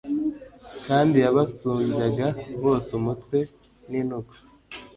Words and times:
kandi 0.87 1.15
yabasumbyaga 1.25 2.27
bose 2.63 2.89
umutwe 2.99 3.37
n'intugu 3.89 4.33